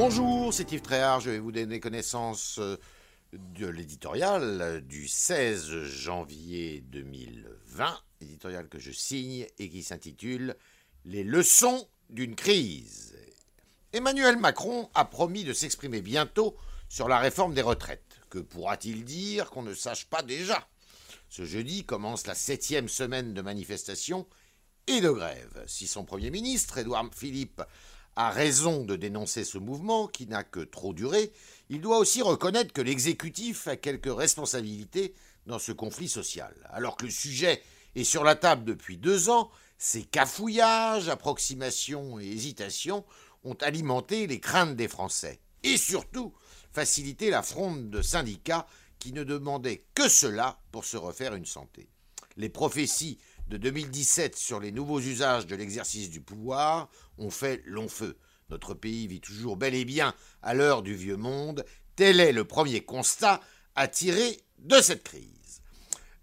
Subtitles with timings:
[0.00, 2.76] Bonjour, c'est Yves Tréhard, je vais vous donner connaissance euh,
[3.32, 10.54] de l'éditorial du 16 janvier 2020, éditorial que je signe et qui s'intitule
[11.04, 13.16] Les leçons d'une crise.
[13.92, 16.56] Emmanuel Macron a promis de s'exprimer bientôt
[16.88, 18.20] sur la réforme des retraites.
[18.30, 20.68] Que pourra-t-il dire qu'on ne sache pas déjà?
[21.28, 24.28] Ce jeudi commence la septième semaine de manifestation
[24.86, 25.64] et de grève.
[25.66, 27.62] Si son Premier ministre, Édouard Philippe,
[28.18, 31.30] a raison de dénoncer ce mouvement qui n'a que trop duré,
[31.70, 35.14] il doit aussi reconnaître que l'exécutif a quelques responsabilités
[35.46, 36.52] dans ce conflit social.
[36.70, 37.62] Alors que le sujet
[37.94, 43.04] est sur la table depuis deux ans, ces cafouillages, approximations et hésitations
[43.44, 45.38] ont alimenté les craintes des Français.
[45.62, 46.34] Et surtout,
[46.72, 48.66] facilité la fronde de syndicats
[48.98, 51.88] qui ne demandaient que cela pour se refaire une santé.
[52.36, 57.88] Les prophéties de 2017 sur les nouveaux usages de l'exercice du pouvoir ont fait long
[57.88, 58.18] feu.
[58.50, 61.64] Notre pays vit toujours bel et bien à l'heure du vieux monde.
[61.96, 63.40] Tel est le premier constat
[63.74, 65.62] à tirer de cette crise.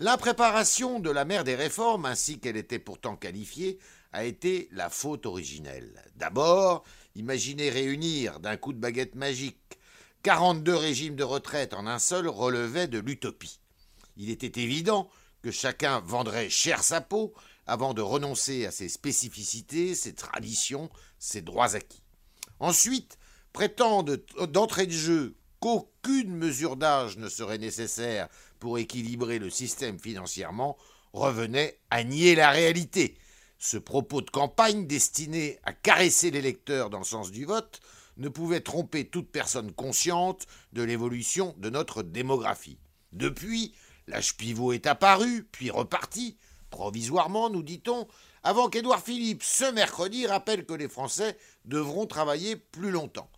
[0.00, 3.78] L'impréparation de la mère des réformes, ainsi qu'elle était pourtant qualifiée,
[4.12, 6.02] a été la faute originelle.
[6.16, 9.78] D'abord, imaginez réunir d'un coup de baguette magique
[10.22, 13.60] 42 régimes de retraite en un seul relevait de l'utopie.
[14.16, 15.10] Il était évident
[15.44, 17.34] que chacun vendrait cher sa peau
[17.66, 22.02] avant de renoncer à ses spécificités, ses traditions, ses droits acquis.
[22.60, 23.18] Ensuite,
[23.52, 28.28] prétendre d'entrée de jeu qu'aucune mesure d'âge ne serait nécessaire
[28.58, 30.78] pour équilibrer le système financièrement
[31.12, 33.18] revenait à nier la réalité.
[33.58, 37.80] Ce propos de campagne destiné à caresser l'électeur dans le sens du vote
[38.16, 42.78] ne pouvait tromper toute personne consciente de l'évolution de notre démographie.
[43.12, 43.74] Depuis,
[44.06, 46.36] L'âge pivot est apparu, puis reparti,
[46.70, 48.06] provisoirement, nous dit-on,
[48.42, 53.30] avant qu'Édouard Philippe, ce mercredi, rappelle que les Français devront travailler plus longtemps.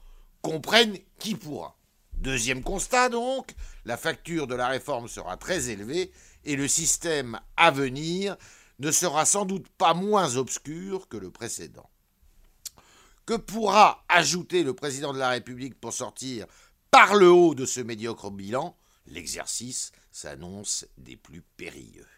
[0.42, 1.76] Comprenne qui pourra.
[2.14, 6.12] Deuxième constat donc, la facture de la réforme sera très élevée
[6.44, 8.36] et le système à venir
[8.78, 11.88] ne sera sans doute pas moins obscur que le précédent.
[13.26, 16.46] Que pourra ajouter le président de la République pour sortir
[16.90, 18.76] par le haut de ce médiocre bilan?
[19.06, 22.08] L'exercice s'annonce des plus périlleux.